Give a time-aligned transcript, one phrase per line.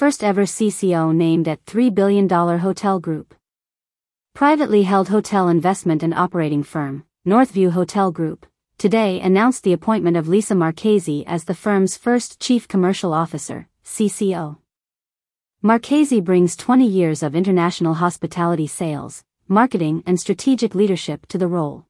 [0.00, 3.34] first ever CCO named at $3 billion hotel group.
[4.32, 8.46] Privately held hotel investment and operating firm, Northview Hotel Group,
[8.78, 14.56] today announced the appointment of Lisa Marchese as the firm's first Chief Commercial Officer, CCO.
[15.60, 21.84] Marchese brings 20 years of international hospitality sales, marketing, and strategic leadership to the role.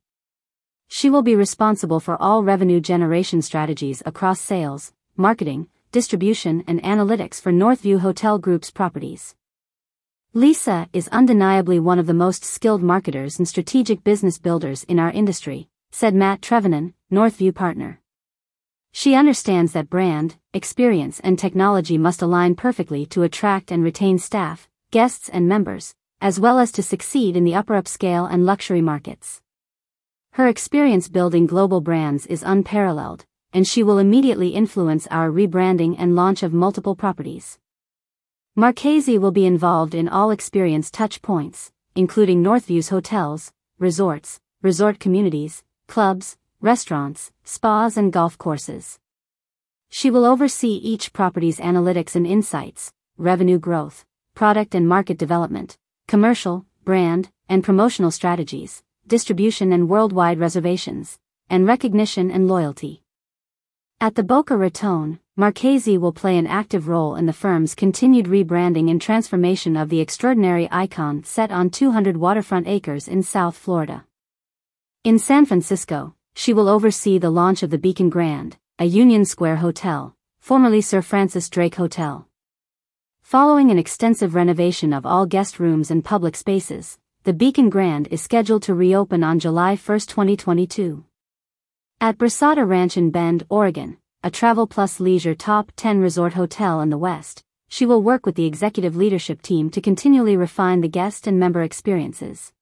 [0.88, 7.41] She will be responsible for all revenue generation strategies across sales, marketing, distribution, and analytics
[7.41, 9.34] for Northview Hotel Group's properties.
[10.32, 15.11] Lisa is undeniably one of the most skilled marketers and strategic business builders in our
[15.11, 18.00] industry, said Matt Trevanon, Northview partner.
[18.93, 24.68] She understands that brand, experience, and technology must align perfectly to attract and retain staff,
[24.91, 29.41] guests, and members, as well as to succeed in the upper upscale and luxury markets.
[30.35, 36.14] Her experience building global brands is unparalleled, and she will immediately influence our rebranding and
[36.14, 37.58] launch of multiple properties.
[38.56, 45.62] Marchese will be involved in all experience touch points, including Northview's hotels, resorts, resort communities,
[45.86, 48.98] clubs, restaurants, spas, and golf courses.
[49.89, 56.67] She will oversee each property's analytics and insights, revenue growth, product and market development, commercial,
[56.84, 63.02] brand, and promotional strategies, distribution and worldwide reservations, and recognition and loyalty.
[64.02, 68.90] At the Boca Raton, Marchese will play an active role in the firm's continued rebranding
[68.90, 74.06] and transformation of the extraordinary icon set on 200 waterfront acres in South Florida.
[75.04, 79.56] In San Francisco, she will oversee the launch of the Beacon Grand, a Union Square
[79.56, 82.26] hotel, formerly Sir Francis Drake Hotel.
[83.20, 88.22] Following an extensive renovation of all guest rooms and public spaces, the Beacon Grand is
[88.22, 91.04] scheduled to reopen on July 1, 2022.
[92.02, 96.88] At Brasada Ranch in Bend, Oregon, a Travel Plus Leisure Top 10 resort hotel in
[96.88, 101.26] the West, she will work with the executive leadership team to continually refine the guest
[101.26, 102.54] and member experiences.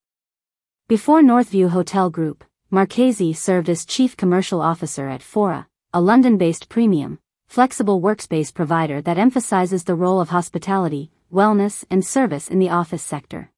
[0.88, 7.20] Before Northview Hotel Group, Marchese served as Chief Commercial Officer at Fora, a London-based premium,
[7.46, 13.04] flexible workspace provider that emphasizes the role of hospitality, wellness, and service in the office
[13.04, 13.52] sector.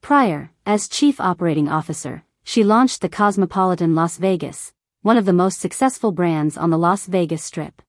[0.00, 4.72] Prior, as Chief Operating Officer, she launched the Cosmopolitan Las Vegas,
[5.06, 7.80] one of the most successful brands on the Las Vegas Strip.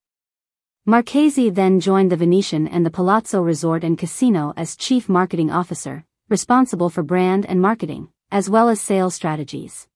[0.86, 6.06] Marchese then joined the Venetian and the Palazzo Resort and Casino as Chief Marketing Officer,
[6.30, 9.88] responsible for brand and marketing as well as sales strategies.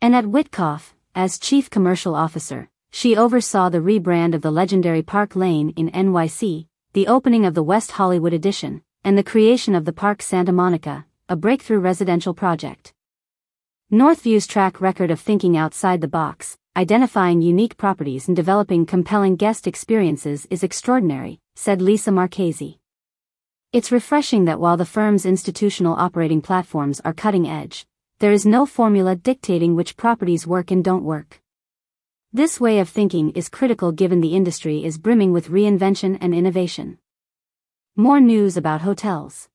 [0.00, 5.34] And at Witkoff, as Chief Commercial Officer, she oversaw the rebrand of the legendary Park
[5.34, 9.92] Lane in NYC, the opening of the West Hollywood Edition, and the creation of the
[9.92, 12.94] Park Santa Monica, a breakthrough residential project.
[13.90, 19.66] Northview's track record of thinking outside the box, identifying unique properties and developing compelling guest
[19.66, 22.78] experiences is extraordinary, said Lisa Marchese.
[23.72, 27.86] It's refreshing that while the firm's institutional operating platforms are cutting edge,
[28.18, 31.40] there is no formula dictating which properties work and don't work.
[32.30, 36.98] This way of thinking is critical given the industry is brimming with reinvention and innovation.
[37.96, 39.48] More news about hotels.